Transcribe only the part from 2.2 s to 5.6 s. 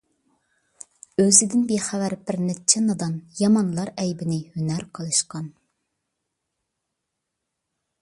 بىرنەچچە نادان، يامانلار ئەيىبىنى ھۈنەر قىلىشقان.